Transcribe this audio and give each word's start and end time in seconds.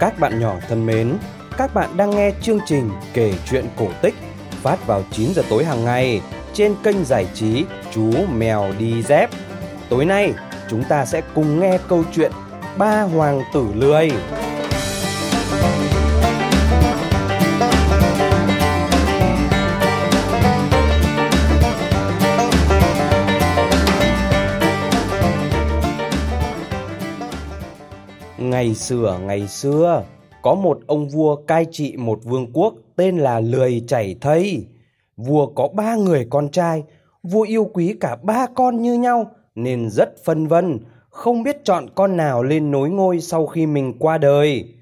các 0.00 0.18
bạn 0.18 0.40
nhỏ 0.40 0.56
thân 0.68 0.86
mến, 0.86 1.16
các 1.56 1.74
bạn 1.74 1.96
đang 1.96 2.10
nghe 2.10 2.32
chương 2.42 2.58
trình 2.66 2.90
kể 3.14 3.34
chuyện 3.50 3.64
cổ 3.76 3.88
tích 4.02 4.14
phát 4.50 4.86
vào 4.86 5.04
9 5.10 5.34
giờ 5.34 5.42
tối 5.50 5.64
hàng 5.64 5.84
ngày 5.84 6.20
trên 6.52 6.74
kênh 6.82 7.04
giải 7.04 7.26
trí 7.34 7.64
Chú 7.92 8.12
Mèo 8.32 8.72
Đi 8.78 9.02
Dép. 9.02 9.30
Tối 9.88 10.04
nay, 10.04 10.34
chúng 10.68 10.84
ta 10.84 11.04
sẽ 11.06 11.22
cùng 11.34 11.60
nghe 11.60 11.78
câu 11.88 12.04
chuyện 12.12 12.32
Ba 12.76 13.02
Hoàng 13.02 13.42
tử 13.54 13.66
Lười. 13.74 14.10
Ngày 28.40 28.74
xưa, 28.74 29.20
ngày 29.22 29.48
xưa, 29.48 30.04
có 30.42 30.54
một 30.54 30.78
ông 30.86 31.08
vua 31.08 31.36
cai 31.36 31.66
trị 31.70 31.96
một 31.96 32.20
vương 32.24 32.52
quốc 32.52 32.74
tên 32.96 33.18
là 33.18 33.40
Lười 33.40 33.84
Chảy 33.86 34.16
Thây. 34.20 34.66
Vua 35.16 35.46
có 35.46 35.68
ba 35.74 35.94
người 35.94 36.26
con 36.30 36.48
trai, 36.48 36.82
vua 37.22 37.42
yêu 37.42 37.64
quý 37.64 37.94
cả 38.00 38.16
ba 38.22 38.46
con 38.54 38.82
như 38.82 38.94
nhau 38.94 39.30
nên 39.54 39.90
rất 39.90 40.24
phân 40.24 40.46
vân, 40.46 40.78
không 41.08 41.42
biết 41.42 41.64
chọn 41.64 41.86
con 41.94 42.16
nào 42.16 42.42
lên 42.42 42.70
nối 42.70 42.90
ngôi 42.90 43.20
sau 43.20 43.46
khi 43.46 43.66
mình 43.66 43.98
qua 43.98 44.18
đời. 44.18 44.74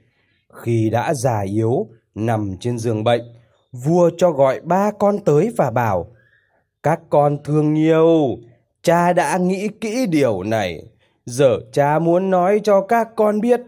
Khi 0.53 0.91
đã 0.91 1.15
già 1.15 1.41
yếu, 1.41 1.87
nằm 2.15 2.57
trên 2.61 2.79
giường 2.79 3.05
bệnh, 3.05 3.23
vua 3.73 4.11
cho 4.17 4.31
gọi 4.31 4.61
ba 4.61 4.91
con 4.99 5.19
tới 5.19 5.53
và 5.57 5.71
bảo 5.71 6.07
Các 6.83 7.01
con 7.11 7.39
thương 7.45 7.75
yêu, 7.75 8.39
cha 8.83 9.13
đã 9.13 9.39
nghĩ 9.39 9.69
kỹ 9.81 10.07
điều 10.07 10.43
này. 10.43 10.83
Giờ 11.29 11.59
cha 11.73 11.99
muốn 11.99 12.31
nói 12.31 12.61
cho 12.65 12.81
các 12.81 13.09
con 13.17 13.41
biết, 13.41 13.61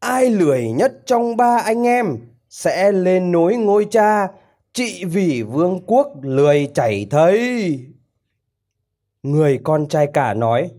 ai 0.00 0.30
lười 0.30 0.68
nhất 0.72 0.92
trong 1.06 1.36
ba 1.36 1.58
anh 1.64 1.86
em 1.86 2.18
sẽ 2.48 2.92
lên 2.92 3.32
nối 3.32 3.56
ngôi 3.56 3.86
cha, 3.90 4.28
trị 4.72 5.04
vì 5.04 5.42
vương 5.42 5.80
quốc 5.86 6.08
lười 6.22 6.70
chảy 6.74 7.06
thấy. 7.10 7.78
Người 9.22 9.60
con 9.64 9.88
trai 9.88 10.06
cả 10.06 10.34
nói, 10.34 10.70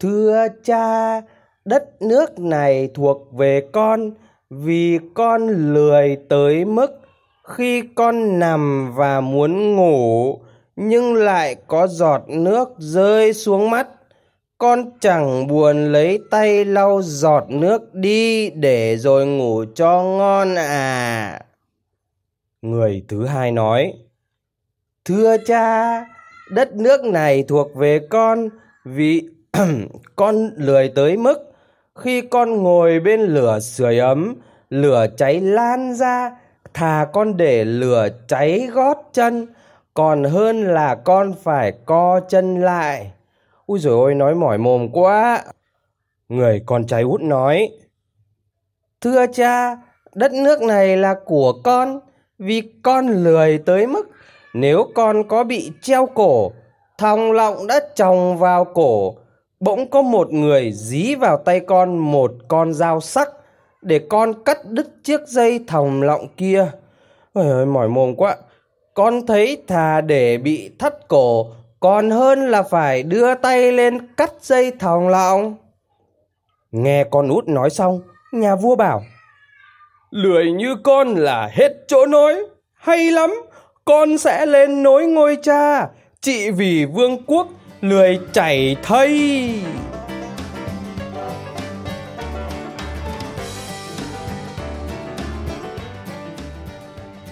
thưa 0.00 0.46
cha, 0.64 1.20
đất 1.64 2.02
nước 2.02 2.38
này 2.38 2.88
thuộc 2.94 3.32
về 3.32 3.68
con, 3.72 4.10
vì 4.50 4.98
con 5.14 5.48
lười 5.74 6.16
tới 6.28 6.64
mức 6.64 7.00
khi 7.44 7.82
con 7.94 8.38
nằm 8.38 8.92
và 8.94 9.20
muốn 9.20 9.76
ngủ, 9.76 10.38
nhưng 10.76 11.14
lại 11.14 11.56
có 11.66 11.86
giọt 11.86 12.22
nước 12.28 12.68
rơi 12.78 13.32
xuống 13.32 13.70
mắt 13.70 13.88
con 14.64 14.90
chẳng 15.00 15.46
buồn 15.46 15.92
lấy 15.92 16.18
tay 16.30 16.64
lau 16.64 17.02
giọt 17.02 17.44
nước 17.48 17.94
đi 17.94 18.50
để 18.50 18.96
rồi 18.96 19.26
ngủ 19.26 19.64
cho 19.74 20.02
ngon 20.02 20.54
à 20.54 21.40
người 22.62 23.04
thứ 23.08 23.26
hai 23.26 23.52
nói, 23.52 23.94
thưa 25.04 25.36
cha, 25.46 26.00
đất 26.50 26.76
nước 26.76 27.04
này 27.04 27.44
thuộc 27.48 27.74
về 27.74 27.98
con 28.10 28.48
vì 28.84 29.28
con 30.16 30.50
lười 30.56 30.88
tới 30.88 31.16
mức 31.16 31.52
khi 31.94 32.20
con 32.20 32.62
ngồi 32.62 33.00
bên 33.00 33.20
lửa 33.20 33.60
sưởi 33.60 33.98
ấm, 33.98 34.34
lửa 34.70 35.06
cháy 35.16 35.40
lan 35.40 35.94
ra, 35.94 36.30
thà 36.74 37.06
con 37.12 37.36
để 37.36 37.64
lửa 37.64 38.08
cháy 38.28 38.68
gót 38.72 39.10
chân, 39.12 39.46
còn 39.94 40.24
hơn 40.24 40.64
là 40.64 40.94
con 40.94 41.34
phải 41.42 41.72
co 41.86 42.20
chân 42.28 42.60
lại 42.60 43.10
ui 43.66 43.78
rồi 43.78 43.94
ôi, 43.94 44.14
nói 44.14 44.34
mỏi 44.34 44.58
mồm 44.58 44.88
quá. 44.92 45.44
Người 46.28 46.62
con 46.66 46.86
trai 46.86 47.02
út 47.02 47.20
nói, 47.20 47.70
thưa 49.00 49.26
cha, 49.26 49.76
đất 50.14 50.32
nước 50.32 50.62
này 50.62 50.96
là 50.96 51.14
của 51.24 51.52
con, 51.64 52.00
vì 52.38 52.62
con 52.82 53.08
lười 53.08 53.58
tới 53.58 53.86
mức 53.86 54.10
nếu 54.54 54.86
con 54.94 55.28
có 55.28 55.44
bị 55.44 55.72
treo 55.82 56.06
cổ, 56.06 56.52
thòng 56.98 57.32
lọng 57.32 57.66
đã 57.66 57.80
tròng 57.94 58.38
vào 58.38 58.64
cổ, 58.64 59.14
bỗng 59.60 59.90
có 59.90 60.02
một 60.02 60.32
người 60.32 60.72
dí 60.72 61.14
vào 61.14 61.36
tay 61.36 61.60
con 61.60 61.98
một 61.98 62.32
con 62.48 62.74
dao 62.74 63.00
sắc 63.00 63.28
để 63.82 64.00
con 64.08 64.44
cắt 64.44 64.58
đứt 64.64 64.86
chiếc 65.04 65.20
dây 65.26 65.64
thòng 65.66 66.02
lọng 66.02 66.28
kia. 66.36 66.66
Ôi 67.32 67.50
ơi, 67.50 67.66
mỏi 67.66 67.88
mồm 67.88 68.14
quá. 68.16 68.36
Con 68.94 69.26
thấy 69.26 69.62
thà 69.66 70.00
để 70.00 70.38
bị 70.38 70.70
thắt 70.78 71.08
cổ 71.08 71.46
còn 71.84 72.10
hơn 72.10 72.50
là 72.50 72.62
phải 72.62 73.02
đưa 73.02 73.34
tay 73.34 73.72
lên 73.72 74.06
cắt 74.16 74.32
dây 74.40 74.72
thòng 74.80 75.08
lọng 75.08 75.54
nghe 76.72 77.04
con 77.10 77.28
út 77.28 77.48
nói 77.48 77.70
xong 77.70 78.00
nhà 78.32 78.56
vua 78.56 78.76
bảo 78.76 79.04
lười 80.10 80.52
như 80.52 80.76
con 80.84 81.14
là 81.14 81.48
hết 81.52 81.72
chỗ 81.88 82.06
nói. 82.06 82.44
Hay 82.74 83.10
lắm 83.10 83.34
con 83.84 84.18
sẽ 84.18 84.46
lên 84.46 84.82
nối 84.82 85.06
ngôi 85.06 85.36
cha. 85.42 85.88
Trị 86.20 86.50
vì 86.50 86.84
vương 86.84 87.22
quốc 87.26 87.48
lười 87.80 88.20
chảy 88.32 88.76
thây 88.82 89.54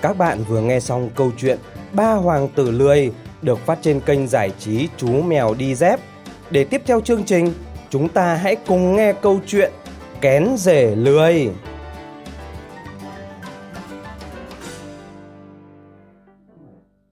các 0.02 0.18
bạn 0.18 0.44
vừa 0.48 0.60
nghe 0.60 0.80
xong 0.80 1.10
câu 1.14 1.30
chuyện 1.38 1.58
ba 1.92 2.12
hoàng 2.12 2.48
tử 2.48 2.70
lười 2.70 3.12
được 3.42 3.58
phát 3.58 3.78
trên 3.82 4.00
kênh 4.00 4.26
giải 4.26 4.50
trí 4.58 4.88
chú 4.97 5.22
mèo 5.22 5.54
đi 5.54 5.75
dép. 5.75 6.00
Để 6.50 6.64
tiếp 6.64 6.82
theo 6.86 7.00
chương 7.00 7.25
trình, 7.25 7.53
chúng 7.91 8.08
ta 8.08 8.34
hãy 8.34 8.56
cùng 8.66 8.97
nghe 8.97 9.12
câu 9.12 9.41
chuyện 9.47 9.72
kén 10.20 10.48
rể 10.56 10.94
lười. 10.97 11.50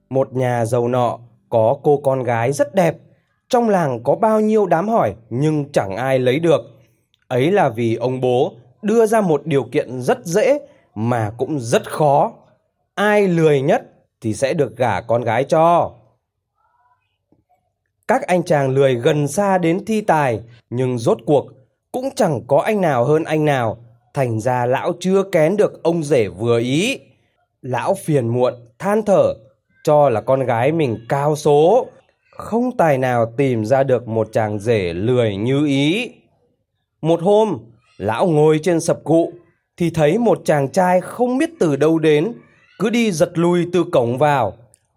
Một 0.09 0.33
nhà 0.33 0.65
giàu 0.65 0.87
nọ 0.87 1.19
có 1.49 1.77
cô 1.83 1.97
con 2.03 2.23
gái 2.23 2.51
rất 2.51 2.75
đẹp. 2.75 2.95
Trong 3.49 3.69
làng 3.69 4.03
có 4.03 4.15
bao 4.15 4.39
nhiêu 4.39 4.65
đám 4.65 4.89
hỏi, 4.89 5.15
nhưng 5.29 5.71
chẳng 5.71 5.95
ai 5.95 6.19
lấy 6.19 6.39
được. 6.39 6.61
Ấy 7.27 7.51
là 7.51 7.69
vì 7.69 7.95
ông 7.95 8.21
bố 8.21 8.53
đưa 8.81 9.05
ra 9.05 9.21
một 9.21 9.41
điều 9.45 9.63
kiện 9.63 10.01
rất 10.01 10.25
dễ 10.25 10.59
mà 10.95 11.31
cũng 11.37 11.59
rất 11.59 11.91
khó. 11.91 12.31
Ai 12.95 13.27
lười 13.27 13.61
nhất 13.61 13.83
thì 14.21 14.33
sẽ 14.33 14.53
được 14.53 14.77
gả 14.77 15.01
con 15.01 15.21
gái 15.21 15.43
cho 15.43 15.91
các 18.07 18.27
anh 18.27 18.43
chàng 18.43 18.69
lười 18.69 18.95
gần 18.95 19.27
xa 19.27 19.57
đến 19.57 19.85
thi 19.85 20.01
tài, 20.01 20.39
nhưng 20.69 20.97
rốt 20.97 21.17
cuộc 21.25 21.45
cũng 21.91 22.09
chẳng 22.15 22.41
có 22.47 22.57
anh 22.57 22.81
nào 22.81 23.05
hơn 23.05 23.23
anh 23.23 23.45
nào. 23.45 23.77
Thành 24.13 24.39
ra 24.39 24.65
lão 24.65 24.93
chưa 24.99 25.23
kén 25.31 25.57
được 25.57 25.83
ông 25.83 26.03
rể 26.03 26.27
vừa 26.27 26.59
ý. 26.59 26.99
Lão 27.61 27.95
phiền 28.03 28.27
muộn, 28.27 28.53
than 28.79 29.03
thở, 29.03 29.33
cho 29.83 30.09
là 30.09 30.21
con 30.21 30.45
gái 30.45 30.71
mình 30.71 30.97
cao 31.09 31.35
số. 31.35 31.87
Không 32.31 32.77
tài 32.77 32.97
nào 32.97 33.33
tìm 33.37 33.65
ra 33.65 33.83
được 33.83 34.07
một 34.07 34.29
chàng 34.31 34.59
rể 34.59 34.93
lười 34.93 35.35
như 35.35 35.65
ý. 35.65 36.11
Một 37.01 37.21
hôm, 37.21 37.57
lão 37.97 38.27
ngồi 38.27 38.59
trên 38.63 38.79
sập 38.79 39.03
cụ, 39.03 39.33
thì 39.77 39.89
thấy 39.89 40.17
một 40.17 40.41
chàng 40.45 40.71
trai 40.71 41.01
không 41.01 41.37
biết 41.37 41.49
từ 41.59 41.75
đâu 41.75 41.99
đến, 41.99 42.33
cứ 42.79 42.89
đi 42.89 43.11
giật 43.11 43.31
lùi 43.33 43.65
từ 43.73 43.83
cổng 43.91 44.17
vào. 44.17 44.53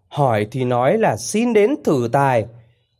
Hỏi 0.07 0.47
thì 0.51 0.63
nói 0.63 0.97
là 0.97 1.17
xin 1.17 1.53
đến 1.53 1.75
thử 1.83 2.09
tài 2.11 2.45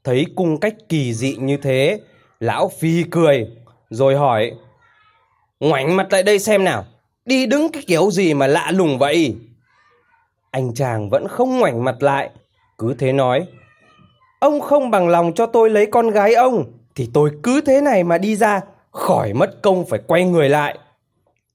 thấy 0.06 0.26
cung 0.36 0.60
cách 0.60 0.76
kỳ 0.90 1.14
dị 1.14 1.36
như 1.36 1.58
thế, 1.58 2.00
lão 2.40 2.72
phi 2.80 3.04
cười, 3.12 3.48
rồi 3.90 4.16
hỏi, 4.16 4.52
ngoảnh 5.60 5.96
mặt 5.96 6.08
lại 6.14 6.24
đây 6.24 6.40
xem 6.40 6.64
nào, 6.64 6.86
đi 7.26 7.46
đứng 7.46 7.72
cái 7.72 7.84
kiểu 7.88 8.12
gì 8.12 8.34
mà 8.34 8.48
lạ 8.48 8.72
lùng 8.72 8.98
vậy? 8.98 9.36
Anh 10.52 10.74
chàng 10.74 11.10
vẫn 11.10 11.28
không 11.28 11.60
ngoảnh 11.60 11.84
mặt 11.84 12.04
lại, 12.04 12.30
cứ 12.78 12.96
thế 13.00 13.12
nói, 13.12 13.48
ông 14.40 14.62
không 14.62 14.92
bằng 14.92 15.08
lòng 15.08 15.34
cho 15.34 15.46
tôi 15.46 15.70
lấy 15.70 15.86
con 15.86 16.10
gái 16.10 16.34
ông, 16.34 16.66
thì 16.96 17.10
tôi 17.14 17.32
cứ 17.44 17.62
thế 17.62 17.82
này 17.82 18.04
mà 18.04 18.18
đi 18.18 18.36
ra, 18.36 18.62
khỏi 18.92 19.34
mất 19.34 19.62
công 19.62 19.86
phải 19.86 20.00
quay 20.08 20.24
người 20.24 20.50
lại. 20.50 20.78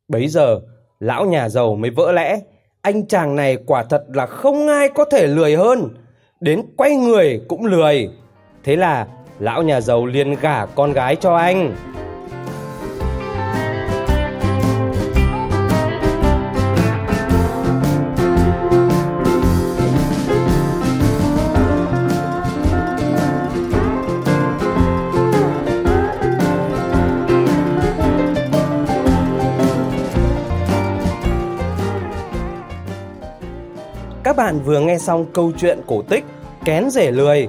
Bấy 0.09 0.29
giờ, 0.29 0.61
lão 1.01 1.25
nhà 1.25 1.49
giàu 1.49 1.75
mới 1.75 1.91
vỡ 1.91 2.13
lẽ, 2.13 2.41
anh 2.83 3.07
chàng 3.07 3.37
này 3.37 3.57
quả 3.67 3.85
thật 3.85 4.05
là 4.09 4.27
không 4.27 4.69
ai 4.69 4.89
có 4.89 5.05
thể 5.05 5.27
lười 5.27 5.57
hơn, 5.57 5.89
đến 6.41 6.63
quay 6.77 6.97
người 6.97 7.41
cũng 7.49 7.67
lười 7.67 8.11
thế 8.65 8.77
là 8.77 9.07
lão 9.39 9.63
nhà 9.63 9.81
giàu 9.81 10.07
liền 10.07 10.35
gả 10.35 10.67
con 10.67 10.93
gái 10.93 11.17
cho 11.17 11.37
anh. 11.37 11.75
Các 34.25 34.37
bạn 34.37 34.61
vừa 34.65 34.81
nghe 34.81 34.99
xong 34.99 35.27
câu 35.33 35.53
chuyện 35.59 35.81
cổ 35.87 36.03
tích 36.03 36.25
Kén 36.65 36.91
rể 36.91 37.11
lười 37.11 37.49